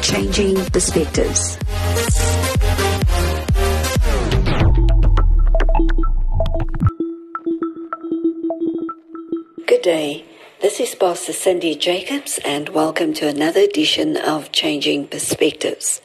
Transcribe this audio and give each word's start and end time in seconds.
Changing 0.00 0.64
perspectives. 0.64 1.58
Good 9.66 9.82
day. 9.82 10.24
This 10.62 10.80
is 10.80 10.94
Pastor 10.94 11.34
Cindy 11.34 11.74
Jacobs, 11.74 12.40
and 12.46 12.70
welcome 12.70 13.12
to 13.12 13.28
another 13.28 13.60
edition 13.60 14.16
of 14.16 14.52
Changing 14.52 15.06
Perspectives. 15.06 16.00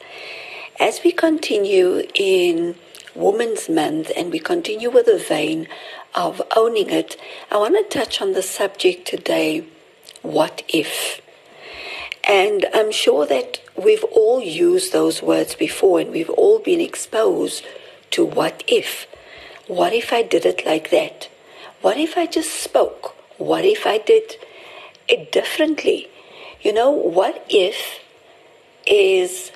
As 0.78 1.00
we 1.02 1.12
continue 1.12 2.02
in 2.14 2.74
Women's 3.18 3.68
Month 3.68 4.12
and 4.16 4.30
we 4.30 4.38
continue 4.38 4.90
with 4.90 5.06
the 5.06 5.18
vein 5.18 5.66
of 6.14 6.40
owning 6.56 6.88
it, 6.90 7.16
I 7.50 7.56
want 7.56 7.74
to 7.74 7.98
touch 7.98 8.22
on 8.22 8.32
the 8.32 8.42
subject 8.42 9.06
today 9.06 9.64
what 10.22 10.62
if? 10.68 11.20
And 12.24 12.66
I'm 12.74 12.92
sure 12.92 13.26
that 13.26 13.60
we've 13.76 14.04
all 14.04 14.40
used 14.40 14.92
those 14.92 15.22
words 15.22 15.54
before 15.54 16.00
and 16.00 16.10
we've 16.10 16.30
all 16.30 16.58
been 16.58 16.80
exposed 16.80 17.64
to 18.10 18.24
what 18.24 18.62
if. 18.66 19.06
What 19.66 19.92
if 19.92 20.12
I 20.12 20.22
did 20.22 20.44
it 20.46 20.64
like 20.64 20.90
that? 20.90 21.28
What 21.80 21.96
if 21.96 22.16
I 22.16 22.26
just 22.26 22.52
spoke? 22.54 23.16
What 23.38 23.64
if 23.64 23.86
I 23.86 23.98
did 23.98 24.36
it 25.08 25.32
differently? 25.32 26.08
You 26.60 26.72
know, 26.72 26.90
what 26.90 27.44
if 27.48 28.00
is 28.86 29.52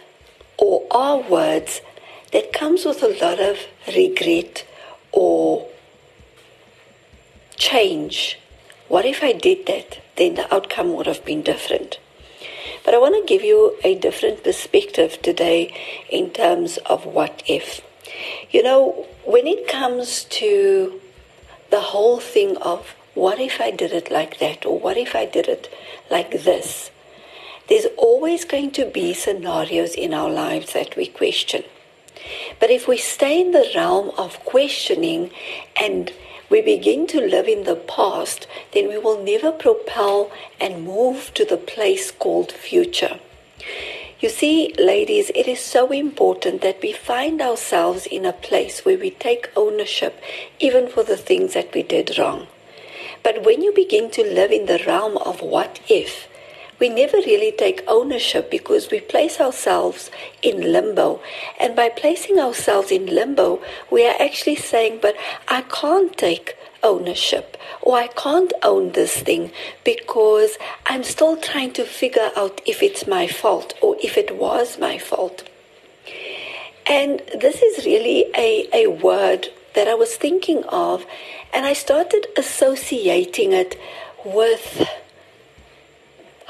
or 0.57 0.87
are 0.91 1.19
words 1.19 1.81
that 2.33 2.53
comes 2.53 2.85
with 2.85 3.03
a 3.03 3.09
lot 3.09 3.41
of 3.41 3.59
regret 3.95 4.67
or 5.13 5.69
change. 7.57 8.39
What 8.89 9.05
if 9.05 9.23
I 9.23 9.33
did 9.33 9.67
that? 9.67 10.01
Then 10.17 10.35
the 10.35 10.53
outcome 10.53 10.95
would 10.95 11.07
have 11.07 11.25
been 11.25 11.43
different. 11.43 11.99
But 12.85 12.95
I 12.95 12.99
want 12.99 13.15
to 13.15 13.33
give 13.33 13.45
you 13.45 13.77
a 13.85 13.95
different 13.95 14.43
perspective 14.43 15.23
today 15.23 15.73
in 16.11 16.31
terms 16.31 16.79
of 16.87 17.07
what 17.07 17.43
if. 17.47 17.81
You 18.51 18.63
know, 18.63 19.07
when 19.25 19.47
it 19.47 19.69
comes 19.69 20.25
to 20.25 21.01
the 21.71 21.81
whole 21.81 22.19
thing 22.19 22.57
of 22.59 22.95
what 23.15 23.39
if 23.39 23.61
I 23.61 23.71
did 23.71 23.93
it 23.93 24.11
like 24.11 24.39
that 24.39 24.67
or 24.67 24.79
what 24.79 24.97
if 24.97 25.15
I 25.15 25.27
did 25.27 25.49
it 25.49 25.73
like 26.11 26.43
this? 26.43 26.91
There's 27.69 27.87
always 27.97 28.45
going 28.45 28.73
to 28.73 28.87
be 28.87 29.15
scenarios 29.15 29.95
in 29.95 30.13
our 30.13 30.31
lives 30.31 30.73
that 30.73 30.97
we 30.97 31.07
question. 31.07 31.63
But 32.61 32.71
if 32.71 32.87
we 32.89 32.97
stay 32.97 33.41
in 33.41 33.53
the 33.53 33.71
realm 33.75 34.11
of 34.17 34.45
questioning 34.45 35.31
and 35.81 36.13
we 36.51 36.61
begin 36.61 37.07
to 37.09 37.21
live 37.21 37.49
in 37.49 37.65
the 37.65 37.77
past, 37.77 38.47
then 38.73 38.89
we 38.89 38.99
will 38.99 39.23
never 39.23 39.51
propel 39.51 40.31
and 40.61 40.85
move 40.85 41.33
to 41.35 41.45
the 41.45 41.57
place 41.57 42.11
called 42.11 42.53
future. 42.53 43.19
You 44.21 44.29
see, 44.29 44.73
ladies, 44.79 45.33
it 45.35 45.49
is 45.49 45.61
so 45.61 45.91
important 45.91 46.61
that 46.61 46.81
we 46.81 46.93
find 46.93 47.41
ourselves 47.43 48.07
in 48.07 48.25
a 48.25 48.33
place 48.33 48.85
where 48.85 48.99
we 48.99 49.11
take 49.11 49.51
ownership 49.57 50.23
even 50.61 50.89
for 50.89 51.03
the 51.03 51.17
things 51.17 51.55
that 51.55 51.75
we 51.75 51.83
did 51.83 52.17
wrong. 52.19 52.47
But 53.25 53.45
when 53.45 53.63
you 53.63 53.73
begin 53.73 54.11
to 54.13 54.23
live 54.23 54.53
in 54.53 54.67
the 54.67 54.83
realm 54.87 55.17
of 55.17 55.41
what 55.41 55.81
if, 55.89 56.29
we 56.83 56.89
never 56.89 57.19
really 57.19 57.53
take 57.53 57.85
ownership 57.87 58.51
because 58.51 58.91
we 58.91 58.99
place 58.99 59.41
ourselves 59.41 60.11
in 60.43 60.73
limbo. 60.73 61.23
And 61.61 61.77
by 61.77 61.89
placing 61.89 62.41
ourselves 62.41 62.91
in 62.91 63.07
limbo, 63.07 63.63
we 63.89 64.05
are 64.05 64.21
actually 64.21 64.57
saying, 64.57 64.99
But 65.01 65.15
I 65.47 65.63
can't 65.63 66.17
take 66.19 66.57
ownership 66.83 67.57
or 67.83 67.99
I 67.99 68.09
can't 68.09 68.53
own 68.65 68.91
this 68.93 69.15
thing 69.21 69.53
because 69.85 70.59
I'm 70.87 71.05
still 71.05 71.37
trying 71.37 71.73
to 71.75 71.85
figure 71.85 72.31
out 72.37 72.61
if 72.67 72.83
it's 72.83 73.07
my 73.07 73.29
fault 73.29 73.75
or 73.81 73.95
if 74.03 74.19
it 74.19 74.37
was 74.37 74.77
my 74.81 74.99
fault. 74.99 75.49
And 76.85 77.23
this 77.39 77.63
is 77.63 77.87
really 77.87 78.27
a, 78.37 78.67
a 78.75 78.89
word 78.89 79.51
that 79.77 79.87
I 79.87 79.95
was 79.95 80.17
thinking 80.17 80.65
of, 80.65 81.07
and 81.53 81.65
I 81.65 81.75
started 81.75 82.27
associating 82.37 83.53
it 83.53 83.79
with 84.25 84.85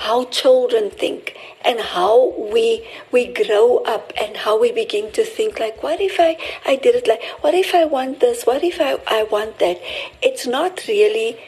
how 0.02 0.24
children 0.24 0.90
think 0.90 1.36
and 1.64 1.78
how 1.78 2.34
we 2.52 2.84
we 3.12 3.26
grow 3.26 3.78
up 3.94 4.12
and 4.20 4.36
how 4.38 4.58
we 4.58 4.72
begin 4.72 5.12
to 5.12 5.24
think 5.24 5.60
like 5.60 5.80
what 5.82 6.00
if 6.00 6.16
I, 6.18 6.36
I 6.66 6.74
did 6.74 6.96
it 6.96 7.06
like 7.06 7.22
what 7.40 7.54
if 7.54 7.72
I 7.74 7.84
want 7.84 8.18
this? 8.18 8.44
What 8.44 8.64
if 8.64 8.80
I, 8.80 8.98
I 9.06 9.22
want 9.22 9.60
that? 9.60 9.80
It's 10.20 10.46
not 10.46 10.86
really 10.88 11.38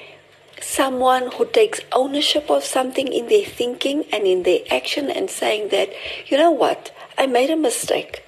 someone 0.60 1.32
who 1.32 1.46
takes 1.46 1.80
ownership 1.92 2.48
of 2.48 2.64
something 2.64 3.08
in 3.12 3.26
their 3.26 3.44
thinking 3.44 4.04
and 4.12 4.24
in 4.24 4.44
their 4.44 4.60
action 4.70 5.10
and 5.10 5.28
saying 5.28 5.70
that 5.70 5.90
you 6.26 6.38
know 6.38 6.52
what? 6.52 6.92
I 7.18 7.26
made 7.26 7.50
a 7.50 7.56
mistake. 7.56 8.24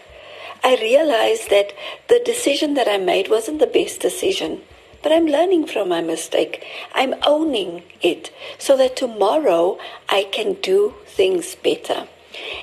I 0.64 0.76
realized 0.76 1.50
that 1.50 1.72
the 2.08 2.20
decision 2.24 2.74
that 2.74 2.88
I 2.88 2.98
made 2.98 3.30
wasn't 3.30 3.60
the 3.60 3.66
best 3.78 4.00
decision 4.00 4.62
but 5.06 5.12
I'm 5.12 5.26
learning 5.26 5.68
from 5.68 5.90
my 5.90 6.00
mistake. 6.00 6.64
I'm 6.92 7.14
owning 7.24 7.84
it 8.02 8.32
so 8.58 8.76
that 8.76 8.96
tomorrow 8.96 9.78
I 10.08 10.24
can 10.32 10.54
do 10.54 10.94
things 11.06 11.54
better. 11.54 12.08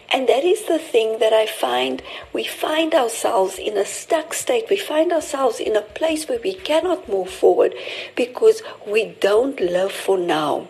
And 0.09 0.27
that 0.27 0.43
is 0.43 0.65
the 0.65 0.77
thing 0.77 1.19
that 1.19 1.31
I 1.31 1.45
find 1.45 2.03
we 2.33 2.43
find 2.43 2.93
ourselves 2.93 3.57
in 3.57 3.77
a 3.77 3.85
stuck 3.85 4.33
state. 4.33 4.65
We 4.69 4.75
find 4.75 5.13
ourselves 5.13 5.61
in 5.61 5.77
a 5.77 5.81
place 5.81 6.27
where 6.27 6.41
we 6.43 6.53
cannot 6.53 7.07
move 7.07 7.29
forward 7.29 7.75
because 8.13 8.61
we 8.85 9.15
don't 9.21 9.61
live 9.61 9.93
for 9.93 10.17
now. 10.17 10.67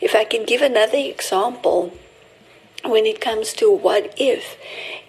If 0.00 0.16
I 0.16 0.24
can 0.24 0.44
give 0.44 0.60
another 0.60 0.98
example, 0.98 1.92
when 2.84 3.06
it 3.06 3.20
comes 3.20 3.52
to 3.60 3.70
what 3.70 4.12
if, 4.16 4.56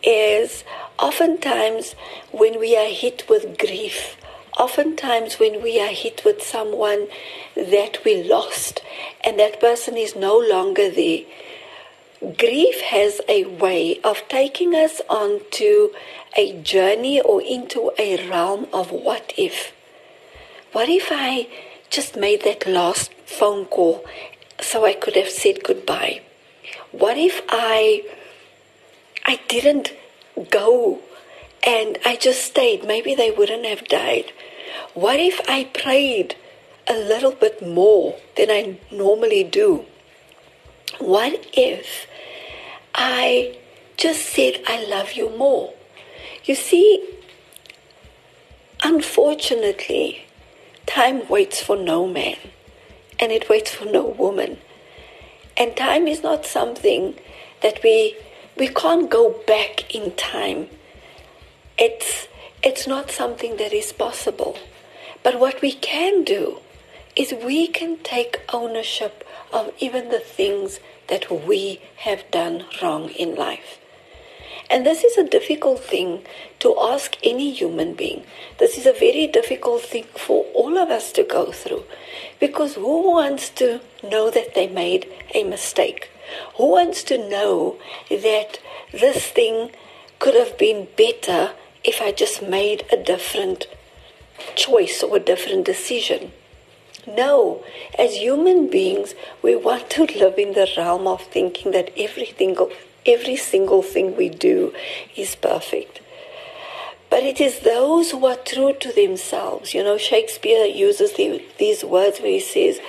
is 0.03 0.63
oftentimes 0.99 1.95
when 2.31 2.59
we 2.59 2.77
are 2.77 2.91
hit 2.91 3.27
with 3.27 3.57
grief 3.57 4.15
oftentimes 4.57 5.39
when 5.39 5.61
we 5.61 5.79
are 5.79 5.93
hit 5.93 6.23
with 6.25 6.41
someone 6.41 7.07
that 7.55 8.03
we 8.03 8.23
lost 8.23 8.81
and 9.23 9.39
that 9.39 9.59
person 9.59 9.97
is 9.97 10.15
no 10.15 10.37
longer 10.37 10.89
there, 10.89 11.21
grief 12.37 12.81
has 12.81 13.21
a 13.29 13.45
way 13.45 13.99
of 14.03 14.27
taking 14.27 14.73
us 14.73 15.01
onto 15.09 15.89
a 16.35 16.53
journey 16.61 17.21
or 17.21 17.41
into 17.41 17.91
a 17.97 18.27
realm 18.29 18.67
of 18.73 18.91
what 18.91 19.33
if. 19.37 19.71
What 20.71 20.89
if 20.89 21.09
I 21.11 21.47
just 21.89 22.15
made 22.15 22.43
that 22.43 22.67
last 22.67 23.13
phone 23.25 23.65
call 23.65 24.05
so 24.59 24.85
I 24.85 24.93
could 24.93 25.15
have 25.15 25.29
said 25.29 25.63
goodbye? 25.63 26.21
What 26.91 27.17
if 27.17 27.41
I 27.49 28.03
I 29.25 29.39
didn't 29.47 29.93
go 30.49 30.99
and 31.67 31.97
I 32.05 32.15
just 32.15 32.45
stayed? 32.45 32.87
Maybe 32.87 33.13
they 33.13 33.29
wouldn't 33.29 33.65
have 33.65 33.89
died. 33.89 34.31
What 34.93 35.19
if 35.19 35.41
I 35.49 35.65
prayed 35.65 36.35
a 36.87 36.93
little 36.93 37.33
bit 37.33 37.61
more 37.61 38.15
than 38.37 38.49
I 38.49 38.79
normally 38.89 39.43
do? 39.43 39.83
What 40.99 41.45
if 41.51 42.07
I 42.95 43.57
just 43.97 44.25
said, 44.25 44.63
I 44.65 44.85
love 44.85 45.11
you 45.13 45.29
more? 45.37 45.73
You 46.45 46.55
see, 46.55 47.05
unfortunately, 48.81 50.25
time 50.85 51.27
waits 51.27 51.61
for 51.61 51.75
no 51.75 52.07
man 52.07 52.37
and 53.19 53.33
it 53.33 53.49
waits 53.49 53.73
for 53.73 53.85
no 53.85 54.05
woman. 54.05 54.57
And 55.57 55.75
time 55.75 56.07
is 56.07 56.23
not 56.23 56.45
something 56.45 57.15
that 57.61 57.81
we 57.83 58.15
we 58.55 58.67
can't 58.69 59.09
go 59.09 59.35
back 59.45 59.93
in 59.93 60.11
time. 60.15 60.69
It's 61.77 62.27
it's 62.63 62.87
not 62.87 63.11
something 63.11 63.57
that 63.57 63.71
is 63.71 63.93
possible. 63.93 64.57
But 65.23 65.39
what 65.39 65.61
we 65.61 65.73
can 65.73 66.23
do 66.23 66.59
is 67.15 67.33
we 67.33 67.67
can 67.67 67.97
take 67.97 68.41
ownership 68.51 69.23
of 69.53 69.71
even 69.79 70.09
the 70.09 70.19
things 70.19 70.79
that 71.07 71.29
we 71.29 71.81
have 71.97 72.29
done 72.31 72.65
wrong 72.81 73.09
in 73.09 73.35
life. 73.35 73.79
And 74.69 74.85
this 74.85 75.03
is 75.03 75.17
a 75.17 75.29
difficult 75.29 75.83
thing 75.83 76.23
to 76.59 76.75
ask 76.79 77.15
any 77.23 77.51
human 77.51 77.93
being. 77.93 78.23
This 78.57 78.77
is 78.77 78.85
a 78.85 78.91
very 78.91 79.27
difficult 79.27 79.83
thing 79.83 80.05
for 80.15 80.45
all 80.53 80.77
of 80.77 80.89
us 80.89 81.11
to 81.13 81.23
go 81.23 81.51
through. 81.51 81.83
Because 82.39 82.75
who 82.75 83.11
wants 83.11 83.49
to 83.51 83.81
know 84.03 84.29
that 84.31 84.55
they 84.55 84.67
made 84.67 85.07
a 85.33 85.43
mistake? 85.43 86.09
Who 86.57 86.71
wants 86.71 87.03
to 87.03 87.17
know 87.17 87.77
that 88.09 88.59
this 88.91 89.27
thing 89.27 89.71
could 90.19 90.33
have 90.33 90.57
been 90.57 90.87
better 90.97 91.51
if 91.87 92.01
I 92.01 92.11
just 92.11 92.43
made 92.43 92.83
a 92.91 92.97
different 92.97 93.65
choice 94.55 95.01
or 95.01 95.15
a 95.15 95.21
different 95.21 95.65
decision. 95.65 96.33
No, 97.07 97.63
as 97.97 98.17
human 98.17 98.69
beings, 98.69 99.15
we 99.41 99.55
want 99.55 99.89
to 99.91 100.03
live 100.05 100.37
in 100.37 100.53
the 100.53 100.67
realm 100.75 101.07
of 101.07 101.21
thinking 101.21 101.71
that 101.71 101.91
everything, 101.97 102.57
every 103.05 103.37
single 103.37 103.81
thing 103.81 104.17
we 104.17 104.27
do 104.27 104.73
is 105.15 105.35
perfect. 105.35 106.01
But 107.09 107.23
it 107.23 107.39
is 107.39 107.59
those 107.59 108.11
who 108.11 108.25
are 108.25 108.35
true 108.35 108.73
to 108.81 108.91
themselves. 108.91 109.73
You 109.73 109.85
know, 109.85 109.97
Shakespeare 109.97 110.65
uses 110.65 111.13
the, 111.13 111.41
these 111.57 111.85
words 111.85 112.19
where 112.19 112.31
he 112.31 112.41
says, 112.41 112.81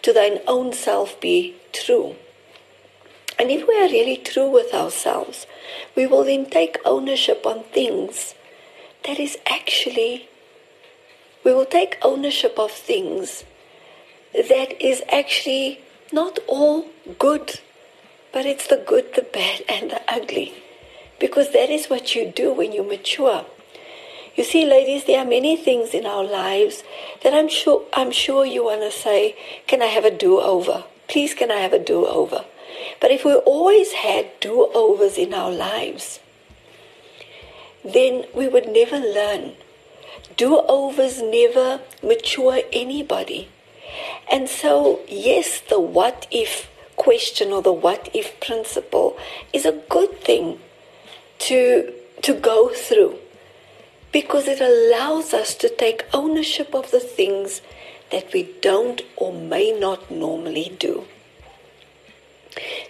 To 0.00 0.14
thine 0.14 0.38
own 0.46 0.72
self 0.72 1.20
be 1.20 1.56
true. 1.74 2.16
And 3.38 3.50
if 3.50 3.68
we 3.68 3.78
are 3.78 3.90
really 3.90 4.16
true 4.16 4.48
with 4.48 4.72
ourselves, 4.72 5.46
we 5.94 6.06
will 6.06 6.24
then 6.24 6.46
take 6.48 6.78
ownership 6.86 7.44
on 7.44 7.64
things 7.64 8.34
that 9.06 9.20
is 9.20 9.38
actually, 9.46 10.28
we 11.44 11.54
will 11.54 11.64
take 11.64 11.96
ownership 12.02 12.58
of 12.58 12.70
things 12.70 13.44
that 14.34 14.80
is 14.84 15.02
actually 15.10 15.80
not 16.12 16.38
all 16.46 16.86
good, 17.18 17.60
but 18.32 18.44
it's 18.44 18.66
the 18.66 18.76
good, 18.76 19.14
the 19.14 19.22
bad, 19.22 19.62
and 19.68 19.90
the 19.90 20.02
ugly. 20.12 20.52
Because 21.18 21.52
that 21.52 21.70
is 21.70 21.86
what 21.86 22.14
you 22.14 22.30
do 22.30 22.52
when 22.52 22.72
you 22.72 22.82
mature. 22.82 23.46
You 24.34 24.44
see, 24.44 24.66
ladies, 24.66 25.04
there 25.04 25.20
are 25.20 25.24
many 25.24 25.56
things 25.56 25.94
in 25.94 26.04
our 26.04 26.24
lives 26.24 26.82
that 27.22 27.32
I'm 27.32 27.48
sure 27.48 27.84
I'm 27.94 28.10
sure 28.10 28.44
you 28.44 28.64
want 28.64 28.82
to 28.82 28.90
say, 28.90 29.34
"Can 29.66 29.80
I 29.80 29.86
have 29.86 30.04
a 30.04 30.10
do-over? 30.10 30.84
Please, 31.08 31.32
can 31.32 31.50
I 31.50 31.60
have 31.60 31.72
a 31.72 31.78
do-over?" 31.78 32.44
But 33.00 33.10
if 33.10 33.24
we 33.24 33.34
always 33.34 33.92
had 33.92 34.38
do-overs 34.40 35.16
in 35.16 35.32
our 35.32 35.50
lives, 35.50 36.20
then 37.92 38.24
we 38.34 38.48
would 38.48 38.68
never 38.68 38.98
learn. 38.98 39.52
Do-overs 40.36 41.22
never 41.22 41.80
mature 42.02 42.60
anybody. 42.72 43.48
And 44.30 44.48
so, 44.48 45.00
yes, 45.08 45.60
the 45.60 45.80
what 45.80 46.26
if 46.30 46.70
question 46.96 47.52
or 47.52 47.62
the 47.62 47.72
what 47.72 48.08
if 48.14 48.38
principle 48.40 49.16
is 49.52 49.64
a 49.64 49.80
good 49.88 50.20
thing 50.20 50.58
to, 51.38 51.92
to 52.22 52.34
go 52.34 52.70
through 52.70 53.18
because 54.12 54.48
it 54.48 54.60
allows 54.60 55.34
us 55.34 55.54
to 55.54 55.68
take 55.68 56.06
ownership 56.12 56.74
of 56.74 56.90
the 56.90 57.00
things 57.00 57.60
that 58.10 58.32
we 58.32 58.48
don't 58.62 59.02
or 59.16 59.32
may 59.32 59.78
not 59.78 60.10
normally 60.10 60.74
do. 60.78 61.04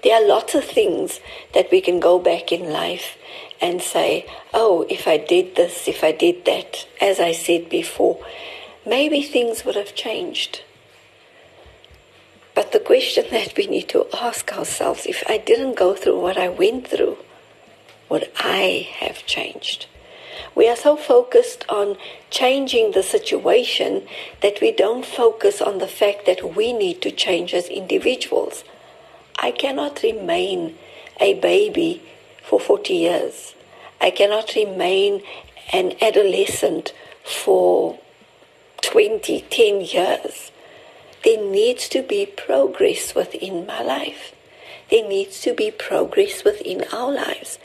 There 0.03 0.15
are 0.15 0.27
lots 0.27 0.55
of 0.55 0.65
things 0.65 1.21
that 1.55 1.71
we 1.71 1.81
can 1.81 2.01
go 2.01 2.19
back 2.19 2.53
in 2.53 2.71
life 2.71 3.17
and 3.61 3.81
say, 3.81 4.27
oh, 4.53 4.87
if 4.89 5.09
I 5.09 5.17
did 5.17 5.57
this, 5.57 5.89
if 5.89 6.05
I 6.05 6.13
did 6.13 6.45
that, 6.45 6.87
as 7.01 7.19
I 7.19 7.33
said 7.33 7.69
before, 7.69 8.25
maybe 8.85 9.23
things 9.23 9.65
would 9.65 9.77
have 9.77 9.95
changed. 9.95 10.63
But 12.55 12.73
the 12.73 12.81
question 12.81 13.27
that 13.31 13.55
we 13.57 13.67
need 13.67 13.89
to 13.91 14.07
ask 14.15 14.53
ourselves 14.57 15.07
if 15.07 15.23
I 15.29 15.39
didn't 15.39 15.77
go 15.77 15.95
through 15.95 16.21
what 16.21 16.39
I 16.39 16.49
went 16.49 16.89
through, 16.89 17.19
would 18.09 18.31
I 18.39 18.89
have 18.99 19.27
changed? 19.27 19.87
We 20.55 20.69
are 20.69 20.77
so 20.77 20.97
focused 20.97 21.65
on 21.69 21.97
changing 22.31 22.93
the 22.93 23.03
situation 23.03 24.07
that 24.43 24.61
we 24.61 24.71
don't 24.73 25.05
focus 25.05 25.61
on 25.61 25.79
the 25.79 25.89
fact 25.89 26.27
that 26.27 26.57
we 26.57 26.73
need 26.73 27.03
to 27.03 27.11
change 27.11 27.53
as 27.55 27.69
individuals. 27.69 28.65
I 29.39 29.51
cannot 29.51 30.03
remain 30.03 30.77
a 31.21 31.35
baby 31.35 32.03
for 32.43 32.61
40 32.61 32.95
years. 32.95 33.55
I 34.01 34.11
cannot 34.11 34.55
remain 34.55 35.23
an 35.73 35.95
adolescent 36.01 36.93
for 37.25 37.99
20, 38.83 39.43
10 39.51 39.81
years. 39.81 40.51
There 41.25 41.43
needs 41.43 41.89
to 41.91 42.03
be 42.03 42.25
progress 42.25 43.15
within 43.15 43.67
my 43.67 43.83
life. 43.83 44.33
There 44.91 45.07
needs 45.07 45.41
to 45.43 45.53
be 45.53 45.71
progress 45.71 46.45
within 46.45 46.85
our 46.93 47.13
lives. 47.13 47.59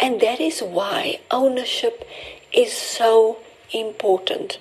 And 0.00 0.20
that 0.20 0.40
is 0.40 0.60
why 0.60 1.20
ownership 1.30 2.06
is 2.52 2.72
so 2.72 3.38
important. 3.72 4.58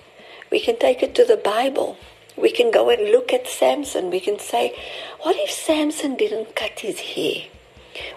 We 0.51 0.60
can 0.60 0.78
take 0.78 1.01
it 1.01 1.16
to 1.16 1.25
the 1.25 1.38
Bible. 1.38 1.98
We 2.38 2.52
can 2.52 2.72
go 2.72 2.90
and 2.90 3.12
look 3.12 3.34
at 3.34 3.48
Samson. 3.48 4.10
We 4.10 4.20
can 4.20 4.40
say, 4.40 4.76
what 5.22 5.36
if 5.38 5.50
Samson 5.50 6.16
didn't 6.16 6.56
cut 6.56 6.80
his 6.80 7.00
hair? 7.00 7.44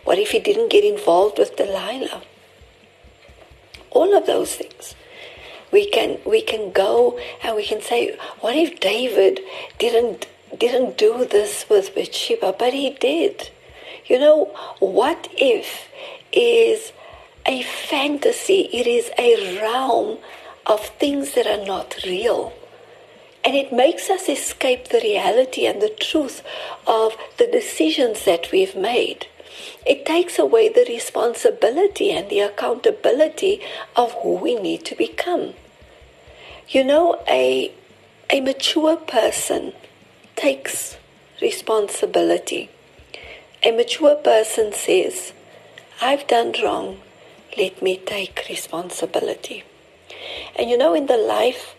What 0.05 0.19
if 0.19 0.33
he 0.33 0.41
didn't 0.41 0.71
get 0.71 0.85
involved 0.85 1.39
with 1.39 1.57
Delilah? 1.57 2.23
All 3.91 4.17
of 4.17 4.27
those 4.27 4.55
things. 4.55 4.95
We 5.71 5.89
can 5.89 6.19
we 6.25 6.41
can 6.41 6.73
go 6.73 7.19
and 7.43 7.55
we 7.55 7.65
can 7.65 7.83
say, 7.83 8.17
what 8.41 8.57
if 8.57 8.81
David 8.81 9.41
didn't 9.79 10.27
didn't 10.57 10.97
do 10.97 11.27
this 11.27 11.67
with 11.69 11.95
Bathsheba, 11.95 12.55
but 12.59 12.73
he 12.73 12.91
did? 12.91 13.51
You 14.07 14.19
know, 14.19 14.47
what 14.81 15.29
if 15.37 15.89
is 16.33 16.93
a 17.47 17.63
fantasy, 17.63 18.69
it 18.73 18.87
is 18.87 19.11
a 19.19 19.61
realm 19.61 20.19
of 20.67 20.81
things 20.81 21.35
that 21.35 21.47
are 21.47 21.65
not 21.65 21.97
real. 22.05 22.53
And 23.49 23.57
it 23.57 23.73
makes 23.73 24.11
us 24.11 24.29
escape 24.29 24.89
the 24.89 25.01
reality 25.01 25.65
and 25.65 25.81
the 25.81 25.89
truth 25.89 26.43
of 26.87 27.17
the 27.39 27.47
decisions 27.47 28.27
that 28.27 28.53
we've 28.53 28.77
made. 28.77 29.27
It 29.87 30.05
takes 30.05 30.39
away 30.39 30.69
the 30.69 30.85
responsibility 30.87 32.11
and 32.11 32.29
the 32.29 32.41
accountability 32.41 33.63
of 33.97 34.13
who 34.21 34.35
we 34.35 34.55
need 34.55 34.85
to 34.85 34.95
become. 34.95 35.55
You 36.69 36.85
know, 36.85 37.23
a, 37.27 37.73
a 38.29 38.43
mature 38.43 38.97
person 38.97 39.73
takes 40.37 40.99
responsibility. 41.41 42.69
A 43.63 43.71
mature 43.71 44.17
person 44.17 44.75
says, 44.75 45.33
I've 46.03 46.27
done 46.27 46.53
wrong 46.63 46.99
let 47.57 47.81
me 47.81 47.97
take 47.97 48.45
responsibility. 48.51 49.65
And 50.55 50.69
you 50.69 50.77
know, 50.77 50.93
in 50.93 51.07
the 51.07 51.17
life 51.17 51.75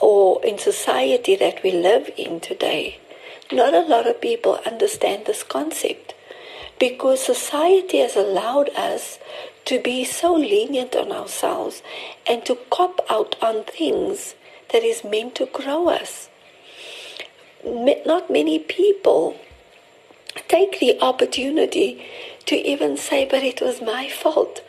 or 0.00 0.44
in 0.44 0.58
society 0.58 1.36
that 1.36 1.62
we 1.62 1.70
live 1.70 2.10
in 2.16 2.40
today, 2.40 2.98
not 3.52 3.74
a 3.74 3.80
lot 3.80 4.06
of 4.06 4.20
people 4.20 4.60
understand 4.66 5.26
this 5.26 5.42
concept 5.42 6.14
because 6.78 7.22
society 7.22 7.98
has 7.98 8.16
allowed 8.16 8.68
us 8.70 9.18
to 9.64 9.80
be 9.80 10.04
so 10.04 10.34
lenient 10.34 10.96
on 10.96 11.12
ourselves 11.12 11.82
and 12.28 12.44
to 12.44 12.58
cop 12.70 13.00
out 13.08 13.36
on 13.42 13.62
things 13.64 14.34
that 14.72 14.82
is 14.82 15.04
meant 15.04 15.34
to 15.36 15.46
grow 15.46 15.88
us. 15.88 16.28
Not 17.64 18.30
many 18.30 18.58
people 18.58 19.36
take 20.48 20.80
the 20.80 21.00
opportunity 21.00 22.04
to 22.46 22.56
even 22.56 22.96
say, 22.96 23.24
but 23.30 23.44
it 23.44 23.60
was 23.60 23.80
my 23.80 24.08
fault. 24.08 24.62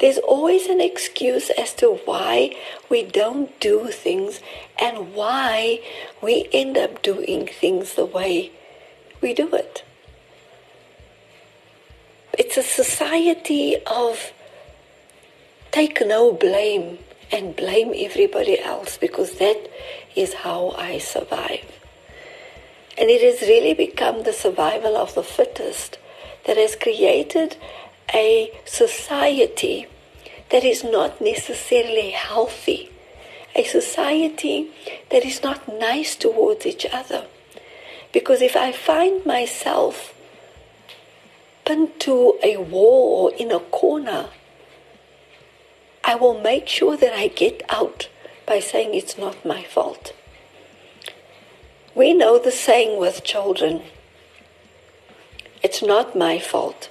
There's 0.00 0.16
always 0.16 0.66
an 0.66 0.80
excuse 0.80 1.50
as 1.50 1.74
to 1.74 2.00
why 2.06 2.56
we 2.88 3.02
don't 3.02 3.58
do 3.60 3.88
things 3.88 4.40
and 4.80 5.14
why 5.14 5.80
we 6.22 6.48
end 6.52 6.78
up 6.78 7.02
doing 7.02 7.46
things 7.46 7.94
the 7.94 8.06
way 8.06 8.50
we 9.20 9.34
do 9.34 9.54
it. 9.54 9.84
It's 12.38 12.56
a 12.56 12.62
society 12.62 13.76
of 13.86 14.32
take 15.70 16.00
no 16.00 16.32
blame 16.32 16.98
and 17.30 17.54
blame 17.54 17.92
everybody 17.94 18.58
else 18.58 18.96
because 18.96 19.32
that 19.32 19.70
is 20.16 20.32
how 20.32 20.70
I 20.78 20.96
survive. 20.96 21.78
And 22.96 23.10
it 23.10 23.20
has 23.20 23.46
really 23.46 23.74
become 23.74 24.22
the 24.22 24.32
survival 24.32 24.96
of 24.96 25.14
the 25.14 25.22
fittest 25.22 25.98
that 26.46 26.56
has 26.56 26.74
created 26.74 27.58
a 28.14 28.52
society 28.64 29.86
that 30.50 30.64
is 30.64 30.82
not 30.82 31.20
necessarily 31.20 32.10
healthy, 32.10 32.90
a 33.54 33.64
society 33.64 34.70
that 35.10 35.24
is 35.24 35.42
not 35.42 35.68
nice 35.68 36.16
towards 36.16 36.66
each 36.66 36.86
other. 36.92 37.26
Because 38.12 38.42
if 38.42 38.56
I 38.56 38.72
find 38.72 39.24
myself 39.24 40.14
pinned 41.64 42.00
to 42.00 42.38
a 42.42 42.56
wall 42.56 43.24
or 43.24 43.36
in 43.36 43.52
a 43.52 43.60
corner, 43.60 44.30
I 46.02 46.16
will 46.16 46.40
make 46.40 46.66
sure 46.66 46.96
that 46.96 47.12
I 47.12 47.28
get 47.28 47.62
out 47.68 48.08
by 48.46 48.58
saying 48.58 48.94
it's 48.94 49.16
not 49.16 49.46
my 49.46 49.62
fault. 49.62 50.12
We 51.94 52.14
know 52.14 52.38
the 52.38 52.50
saying 52.50 52.98
with 52.98 53.22
children 53.22 53.82
it's 55.62 55.82
not 55.82 56.16
my 56.16 56.38
fault. 56.38 56.88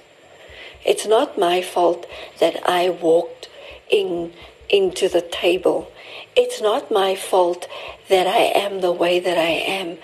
It's 0.86 1.06
not 1.06 1.36
my 1.36 1.60
fault 1.60 2.06
that 2.38 2.56
I 2.66 2.88
walked 2.88 3.49
in 3.90 4.32
into 4.68 5.08
the 5.08 5.20
table. 5.20 5.90
It's 6.36 6.60
not 6.60 6.90
my 6.90 7.14
fault 7.16 7.66
that 8.08 8.26
I 8.26 8.52
am 8.64 8.80
the 8.80 8.92
way 8.92 9.18
that 9.18 9.36
I 9.36 9.50
am. 9.78 9.98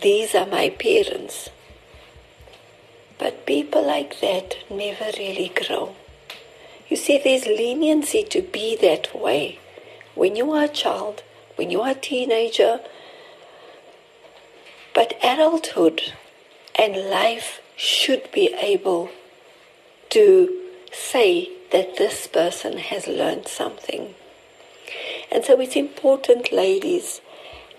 These 0.00 0.34
are 0.34 0.46
my 0.46 0.70
parents. 0.70 1.50
But 3.18 3.46
people 3.46 3.86
like 3.86 4.20
that 4.20 4.56
never 4.70 5.10
really 5.18 5.52
grow. 5.54 5.96
You 6.88 6.96
see, 6.96 7.18
there's 7.18 7.46
leniency 7.46 8.22
to 8.24 8.42
be 8.42 8.76
that 8.76 9.14
way. 9.14 9.58
When 10.14 10.36
you 10.36 10.50
are 10.52 10.64
a 10.64 10.68
child, 10.68 11.22
when 11.56 11.70
you 11.70 11.80
are 11.82 11.90
a 11.90 11.94
teenager, 11.94 12.80
but 14.94 15.18
adulthood 15.22 16.12
and 16.76 17.10
life 17.10 17.60
should 17.76 18.30
be 18.32 18.54
able 18.60 19.10
to 20.10 20.62
say 20.92 21.48
that 21.72 21.96
this 21.96 22.26
person 22.26 22.78
has 22.78 23.06
learned 23.06 23.46
something. 23.46 24.14
And 25.30 25.44
so 25.44 25.60
it's 25.60 25.76
important, 25.76 26.52
ladies, 26.52 27.20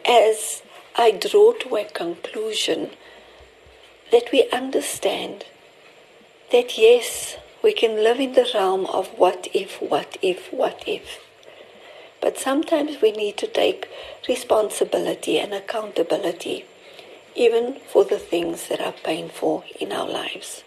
as 0.08 0.62
I 0.96 1.12
draw 1.12 1.54
to 1.54 1.76
a 1.76 1.86
conclusion, 1.86 2.92
that 4.12 4.30
we 4.32 4.50
understand 4.52 5.46
that 6.52 6.78
yes, 6.78 7.38
we 7.64 7.74
can 7.74 7.96
live 7.96 8.20
in 8.20 8.34
the 8.34 8.50
realm 8.54 8.86
of 8.88 9.08
what 9.18 9.48
if, 9.54 9.82
what 9.82 10.18
if, 10.22 10.52
what 10.52 10.84
if. 10.88 11.20
But 12.22 12.38
sometimes 12.38 13.02
we 13.02 13.12
need 13.12 13.38
to 13.38 13.48
take 13.48 13.90
responsibility 14.28 15.40
and 15.40 15.54
accountability, 15.54 16.66
even 17.36 17.78
for 17.88 18.04
the 18.04 18.20
things 18.20 18.68
that 18.68 18.82
are 18.82 18.94
painful 19.04 19.64
in 19.80 19.92
our 19.92 20.08
lives. 20.08 20.64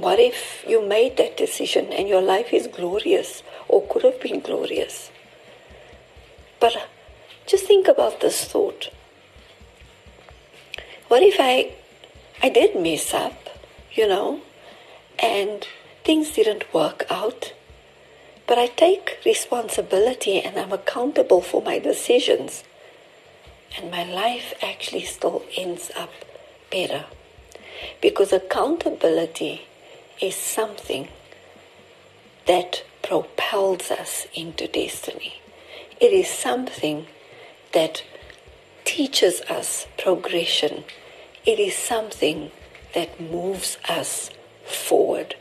What 0.00 0.20
if 0.20 0.62
you 0.68 0.86
made 0.86 1.16
that 1.16 1.38
decision 1.38 1.90
and 1.90 2.06
your 2.06 2.20
life 2.20 2.52
is 2.52 2.66
glorious 2.66 3.42
or 3.66 3.80
could 3.88 4.02
have 4.02 4.20
been 4.20 4.40
glorious? 4.40 5.10
But 6.60 6.88
just 7.46 7.64
think 7.64 7.88
about 7.88 8.20
this 8.20 8.44
thought. 8.44 8.90
What 11.08 11.22
if 11.22 11.36
I 11.40 11.72
I 12.42 12.50
did 12.50 12.76
mess 12.76 13.14
up, 13.14 13.48
you 13.90 14.06
know, 14.06 14.42
and 15.18 15.66
things 16.04 16.32
didn't 16.32 16.74
work 16.74 17.06
out? 17.08 17.54
But 18.46 18.58
I 18.58 18.66
take 18.66 19.18
responsibility 19.24 20.42
and 20.42 20.58
I'm 20.58 20.72
accountable 20.72 21.40
for 21.40 21.62
my 21.62 21.78
decisions. 21.78 22.64
And 23.78 23.90
my 23.90 24.04
life 24.04 24.52
actually 24.62 25.04
still 25.04 25.42
ends 25.56 25.90
up 25.96 26.12
better. 26.70 27.06
Because 28.02 28.30
accountability 28.34 29.62
is 30.20 30.34
something 30.34 31.08
that 32.46 32.84
propels 33.02 33.90
us 33.90 34.26
into 34.34 34.66
destiny. 34.66 35.40
It 36.00 36.12
is 36.12 36.28
something 36.28 37.06
that 37.72 38.02
teaches 38.84 39.40
us 39.42 39.86
progression. 39.98 40.84
It 41.44 41.58
is 41.58 41.74
something 41.74 42.50
that 42.94 43.20
moves 43.20 43.78
us 43.88 44.30
forward. 44.64 45.34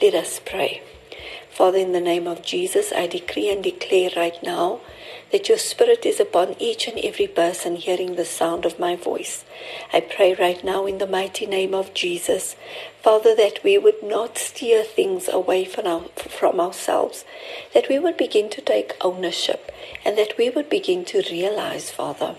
Let 0.00 0.14
us 0.14 0.40
pray. 0.44 0.82
Father, 1.50 1.78
in 1.78 1.92
the 1.92 2.00
name 2.00 2.26
of 2.26 2.42
Jesus, 2.42 2.92
I 2.92 3.06
decree 3.06 3.50
and 3.50 3.62
declare 3.62 4.10
right 4.16 4.40
now 4.42 4.80
that 5.34 5.48
your 5.48 5.58
Spirit 5.58 6.06
is 6.06 6.20
upon 6.20 6.54
each 6.60 6.86
and 6.86 6.96
every 7.00 7.26
person 7.26 7.74
hearing 7.74 8.14
the 8.14 8.24
sound 8.24 8.64
of 8.64 8.78
my 8.78 8.94
voice. 8.94 9.44
I 9.92 9.98
pray 9.98 10.32
right 10.32 10.62
now 10.62 10.86
in 10.86 10.98
the 10.98 11.08
mighty 11.08 11.44
name 11.44 11.74
of 11.74 11.92
Jesus, 11.92 12.54
Father, 13.02 13.34
that 13.34 13.58
we 13.64 13.76
would 13.76 14.00
not 14.00 14.38
steer 14.38 14.84
things 14.84 15.28
away 15.28 15.64
from, 15.64 15.88
our, 15.88 16.02
from 16.14 16.60
ourselves, 16.60 17.24
that 17.72 17.88
we 17.88 17.98
would 17.98 18.16
begin 18.16 18.48
to 18.50 18.60
take 18.60 18.94
ownership, 19.00 19.72
and 20.04 20.16
that 20.16 20.38
we 20.38 20.50
would 20.50 20.70
begin 20.70 21.04
to 21.06 21.24
realize, 21.28 21.90
Father, 21.90 22.36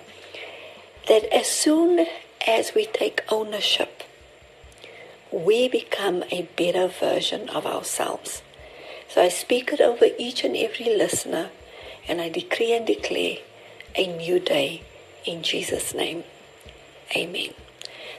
that 1.09 1.25
as 1.35 1.47
soon 1.47 2.05
as 2.47 2.73
we 2.73 2.85
take 2.85 3.25
ownership, 3.27 4.03
we 5.33 5.67
become 5.67 6.23
a 6.31 6.47
better 6.55 6.87
version 6.87 7.49
of 7.49 7.65
ourselves. 7.65 8.41
So 9.09 9.21
I 9.21 9.27
speak 9.27 9.73
it 9.73 9.81
over 9.81 10.05
each 10.17 10.45
and 10.45 10.55
every 10.55 10.85
listener, 10.85 11.49
and 12.07 12.21
I 12.21 12.29
decree 12.29 12.73
and 12.73 12.85
declare 12.85 13.37
a 13.95 14.07
new 14.17 14.39
day 14.39 14.83
in 15.25 15.43
Jesus' 15.43 15.93
name. 15.93 16.23
Amen. 17.15 17.49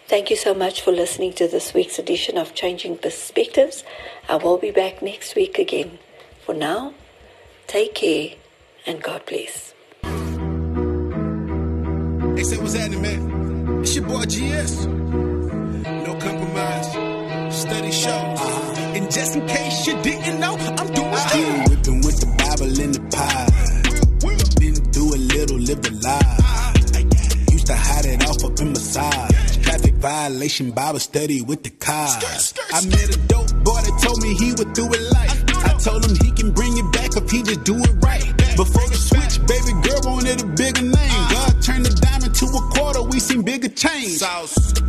Thank 0.08 0.30
you 0.30 0.36
so 0.36 0.54
much 0.54 0.80
for 0.80 0.92
listening 0.92 1.32
to 1.34 1.48
this 1.48 1.74
week's 1.74 1.98
edition 1.98 2.38
of 2.38 2.54
Changing 2.54 2.96
Perspectives. 2.96 3.82
I 4.28 4.36
will 4.36 4.58
be 4.58 4.70
back 4.70 5.02
next 5.02 5.34
week 5.34 5.58
again. 5.58 5.98
For 6.44 6.54
now, 6.54 6.94
take 7.66 7.94
care 7.96 8.30
and 8.86 9.02
God 9.02 9.26
bless. 9.26 9.74
Hey, 12.36 12.44
say 12.44 12.58
what's 12.58 12.74
happening, 12.74 13.02
man? 13.02 13.80
It's 13.82 13.96
your 13.96 14.06
boy 14.06 14.24
GS. 14.26 14.86
No 14.86 16.16
compromise. 16.20 16.92
Steady 17.54 17.90
shows. 17.90 18.40
And 18.94 19.10
just 19.10 19.34
in 19.36 19.46
case 19.46 19.86
you 19.86 20.00
didn't 20.02 20.38
know, 20.38 20.56
I'm 20.56 20.92
doing 20.94 21.16
Still 21.16 21.62
whipping 21.68 22.00
with 22.02 22.20
the 22.20 22.26
Bible 22.38 22.80
in 22.80 22.92
the 22.92 23.00
pie. 23.10 23.45
Been 25.82 26.00
through 26.00 26.08
a 26.08 26.16
little, 26.16 26.72
lived 26.72 26.94
a 26.96 26.98
lie. 27.02 27.52
Used 27.52 27.66
to 27.66 27.76
hide 27.76 28.06
it 28.06 28.24
off 28.28 28.44
up 28.44 28.60
in 28.60 28.72
the 28.72 28.80
massage. 28.80 29.56
Traffic 29.62 29.94
violation, 29.94 30.70
Bible 30.70 31.00
study 31.00 31.42
with 31.42 31.62
the 31.62 31.70
cars. 31.70 32.54
I 32.72 32.84
met 32.86 33.14
a 33.14 33.18
dope 33.26 33.52
boy 33.64 33.80
that 33.82 34.00
told 34.02 34.22
me 34.22 34.34
he 34.34 34.52
would 34.52 34.72
do 34.72 34.86
it 34.92 35.00
life. 35.12 35.44
I 35.64 35.76
told 35.78 36.04
him 36.04 36.16
he 36.16 36.30
can 36.32 36.52
bring 36.52 36.76
it 36.76 36.92
back 36.92 37.16
if 37.16 37.30
he 37.30 37.42
just 37.42 37.64
do 37.64 37.76
it 37.76 37.92
right. 38.02 38.24
Before 38.56 38.88
the 38.88 38.96
baby 39.46 39.72
girl 39.82 40.00
wanted 40.04 40.42
a 40.42 40.46
bigger 40.46 40.82
name. 40.82 41.22
God 41.30 41.62
turned 41.62 41.86
the 41.86 41.94
diamond 42.00 42.34
to 42.34 42.46
a 42.46 42.62
quarter, 42.74 43.02
we 43.02 43.20
seen 43.20 43.42
bigger 43.42 43.68
change. 43.68 44.20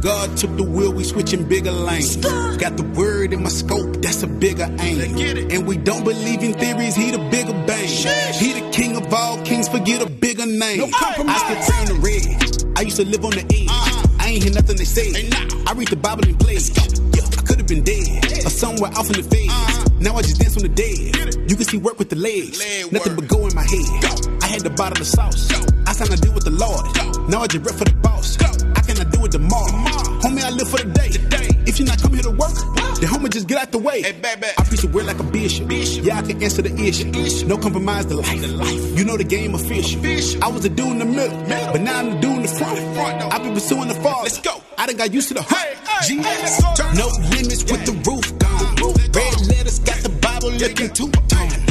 God 0.01 0.37
took 0.37 0.55
the 0.57 0.63
wheel, 0.63 0.93
we 0.93 1.03
switching 1.03 1.47
bigger 1.47 1.71
lanes. 1.71 2.17
Got 2.17 2.77
the 2.77 2.83
word 2.95 3.33
in 3.33 3.43
my 3.43 3.49
scope, 3.49 4.01
that's 4.01 4.23
a 4.23 4.27
bigger 4.27 4.67
aim. 4.79 5.51
And 5.51 5.67
we 5.67 5.77
don't 5.77 6.03
believe 6.03 6.43
in 6.43 6.53
theories, 6.53 6.95
he 6.95 7.11
the 7.11 7.19
bigger 7.29 7.53
bang. 7.65 7.87
He 8.33 8.53
the 8.53 8.69
king 8.71 8.95
of 8.97 9.13
all 9.13 9.41
kings, 9.43 9.67
forget 9.69 10.01
a 10.01 10.09
bigger 10.09 10.45
name. 10.45 10.81
I 10.93 11.37
still 11.37 11.61
pray 11.65 11.79
on 11.79 11.85
the 11.87 11.99
red. 12.01 12.77
I 12.77 12.81
used 12.81 12.97
to 12.97 13.05
live 13.05 13.25
on 13.25 13.31
the 13.31 13.41
edge. 13.41 13.67
I 14.19 14.29
ain't 14.29 14.43
hear 14.43 14.53
nothing 14.53 14.77
they 14.77 14.85
say. 14.85 15.29
I 15.65 15.73
read 15.73 15.87
the 15.87 15.95
Bible 15.95 16.25
and 16.25 16.39
play. 16.39 16.57
Yeah, 16.57 17.23
I 17.37 17.41
could 17.41 17.57
have 17.57 17.67
been 17.67 17.83
dead 17.83 18.45
or 18.45 18.49
somewhere 18.49 18.91
off 18.91 19.09
in 19.09 19.17
the 19.17 19.23
feds. 19.23 19.99
Now 19.99 20.15
I 20.15 20.21
just 20.21 20.39
dance 20.39 20.55
on 20.57 20.63
the 20.63 20.69
dead. 20.69 21.49
You 21.49 21.55
can 21.55 21.65
see 21.65 21.77
work 21.77 21.97
with 21.97 22.09
the 22.09 22.17
legs. 22.17 22.59
Leg 22.59 22.91
Nothing 22.93 23.15
but 23.15 23.27
go 23.27 23.47
in 23.47 23.55
my 23.55 23.63
head. 23.63 24.36
I 24.47 24.51
had 24.51 24.61
the 24.61 24.69
bottle 24.69 25.01
of 25.01 25.07
sauce. 25.07 25.51
I 25.85 25.91
signed 25.91 26.13
a 26.13 26.15
deal 26.15 26.31
with 26.31 26.45
the 26.45 26.55
Lord. 26.55 26.85
Now 27.27 27.41
I 27.41 27.47
just 27.47 27.65
rep 27.65 27.75
for 27.75 27.83
the 27.83 27.95
boss. 27.99 28.39
I 28.39 28.79
cannot 28.79 29.11
do 29.11 29.25
it 29.25 29.31
tomorrow. 29.33 29.75
Homie, 30.23 30.41
I 30.41 30.51
live 30.51 30.69
for 30.69 30.77
the 30.77 30.87
day. 30.87 31.11
If 31.67 31.79
you 31.79 31.85
not 31.85 32.01
come 32.01 32.13
here 32.13 32.23
to 32.23 32.31
work, 32.31 32.55
then 32.95 33.09
homie 33.11 33.29
just 33.29 33.49
get 33.49 33.57
out 33.59 33.73
the 33.73 33.77
way. 33.77 34.03
Hey, 34.03 34.13
baby. 34.13 34.47
I 34.57 34.63
preach 34.63 34.79
the 34.79 34.87
word 34.87 35.05
like 35.05 35.19
a 35.19 35.23
bishop. 35.23 35.69
Yeah, 35.69 36.19
I 36.19 36.21
can 36.21 36.41
answer 36.41 36.61
the 36.61 36.71
issue. 36.79 37.11
No 37.45 37.57
compromise 37.57 38.05
the 38.05 38.15
life. 38.15 38.97
You 38.97 39.03
know 39.03 39.17
the 39.17 39.25
game 39.25 39.53
official. 39.53 39.99
I 40.41 40.47
was 40.47 40.63
a 40.63 40.69
dude 40.69 40.95
in 40.95 40.99
the 40.99 41.05
middle, 41.05 41.37
but 41.43 41.81
now 41.81 41.99
I'm 41.99 42.11
the 42.11 42.19
dude 42.21 42.37
in 42.37 42.41
the 42.43 42.47
front. 42.47 43.33
I've 43.33 43.43
been 43.43 43.53
pursuing 43.53 43.89
the 43.89 43.95
fall. 43.95 44.23
Let's 44.23 44.39
go. 44.39 44.63
I 44.77 44.85
done 44.85 44.95
got 44.95 45.11
used 45.13 45.27
to 45.27 45.33
the 45.33 45.43
Hey, 45.43 45.75
hey, 46.07 46.23
hey, 46.23 46.95
No 46.95 47.07
limits 47.35 47.67
with 47.67 47.83
the 47.83 47.99
roof 48.07 48.31
gone. 48.39 48.75
Red 49.11 49.35
letters 49.51 49.79
got 49.79 49.99
the 50.07 50.13
Bible 50.23 50.51
looking 50.51 50.93
two 50.93 51.11
tone. 51.27 51.66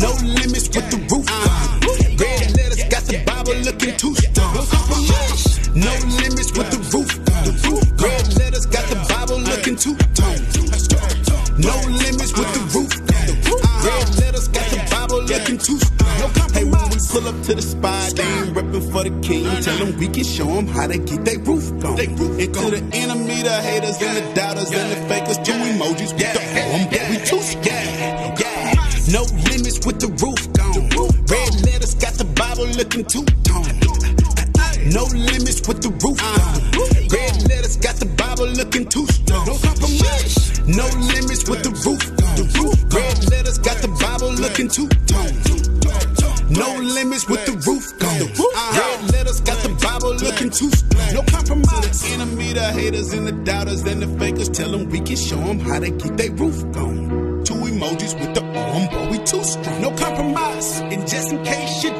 No 0.00 0.12
limits 0.24 0.68
with 0.72 0.88
the 0.88 0.96
roof 1.12 1.26
gone. 1.28 1.80
Red 2.16 2.56
letters 2.56 2.84
got 2.88 3.04
the 3.04 3.20
Bible 3.28 3.52
looking 3.60 3.96
too 4.00 4.14
strong. 4.16 4.56
No 5.76 5.92
limits 6.16 6.56
with 6.56 6.70
the 6.72 6.80
roof 6.88 7.10
gone. 7.28 7.44
Red 8.00 8.24
letters 8.40 8.64
got 8.64 8.88
the 8.88 8.96
Bible 9.12 9.40
looking 9.44 9.76
two 9.76 9.94
tone. 10.16 10.40
No 11.60 11.76
limits 12.00 12.32
with 12.32 12.48
the 12.56 12.62
roof 12.72 12.88
gone. 13.12 13.36
Red 13.84 14.08
letters 14.24 14.48
got 14.48 14.64
the 14.72 14.80
Bible 14.90 15.20
looking 15.28 15.58
too 15.58 15.76
strong. 15.76 16.32
Hey, 16.56 16.64
when 16.64 16.88
we 16.88 16.96
pull 17.12 17.28
up 17.28 17.36
to 17.44 17.54
the 17.54 17.62
spot, 17.62 18.16
they 18.16 18.24
ain't 18.24 18.56
reppin' 18.56 18.92
for 18.92 19.04
the 19.04 19.12
king. 19.20 19.44
Tell 19.62 19.76
them 19.84 19.96
we 19.98 20.08
can 20.08 20.24
show 20.24 20.46
them 20.48 20.66
how 20.66 20.86
to 20.86 20.96
get 20.96 21.24
they 21.24 21.36
roof 21.36 21.68
gone. 21.78 22.00
And 22.00 22.16
to 22.16 22.70
the 22.72 22.82
enemy, 22.96 23.42
the 23.42 23.56
haters, 23.60 24.00
and 24.00 24.16
the 24.16 24.24
doubters, 24.34 24.72
and 24.72 24.92
the 24.92 24.96
fakers, 25.08 25.36
two 25.44 25.52
emojis 25.52 26.12
with 26.16 26.32
the 26.32 26.42
arm, 26.56 26.88
with 29.86 30.00
the 30.00 30.08
roof 30.20 30.40
gone. 30.52 30.88
Red 31.30 31.54
letters 31.64 31.94
got 31.94 32.14
the 32.14 32.24
Bible 32.24 32.66
looking 32.76 33.04
two 33.04 33.24
tone. 33.46 33.64
No 34.90 35.04
limits 35.04 35.62
with 35.68 35.80
the 35.80 35.90
roof 36.02 36.18
gone. 36.18 36.64
Red 37.08 37.48
letters 37.48 37.76
got 37.76 37.96
the 37.96 38.06
Bible 38.16 38.48
looking 38.48 38.86
too 38.88 39.06
strong. 39.06 39.46
No 39.46 39.56
compromise. 39.58 40.58
No 40.66 40.86
limits 41.12 41.48
with 41.48 41.62
the 41.62 41.72
roof 41.84 42.02
gone. 42.18 42.30
Red 42.90 43.30
letters 43.30 43.58
got 43.58 43.78
the 43.78 43.88
Bible 44.00 44.32
looking 44.34 44.68
two 44.68 44.88
tone. 45.06 45.70
No 46.50 46.74
limits 46.82 47.28
with 47.28 47.46
the 47.46 47.52
roof 47.64 47.94
uh-huh. 48.02 48.18
gone. 48.18 48.74
Red 48.74 49.12
letters 49.12 49.40
got 49.40 49.62
the 49.62 49.70
Bible 49.80 50.14
looking 50.16 50.50
too 50.50 50.70
strong. 50.70 51.14
No 51.14 51.22
compromise. 51.22 52.04
Enemy, 52.12 52.52
the 52.54 52.72
haters, 52.72 53.12
and 53.12 53.26
the 53.26 53.32
doubters, 53.32 53.82
and 53.84 54.02
the 54.02 54.08
fakers. 54.18 54.48
Tell 54.48 54.70
them 54.70 54.88
we 54.90 55.00
can 55.00 55.16
show 55.16 55.38
them 55.38 55.60
how 55.60 55.78
to 55.78 55.90
get 55.90 56.16
their 56.16 56.32
roof 56.32 56.58
gone. 56.72 57.29
Emojis 57.80 58.12
with 58.20 58.34
the 58.34 58.42
arm, 58.58 58.88
but 58.92 59.10
we 59.10 59.16
too 59.24 59.42
strong. 59.42 59.80
No 59.80 59.90
compromise. 59.92 60.80
And 60.80 61.08
just 61.08 61.32
in 61.32 61.42
case 61.44 61.82
you 61.82 61.98